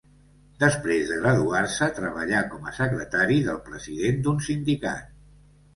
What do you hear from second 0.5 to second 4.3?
Després de graduar-se treballà com a secretari del president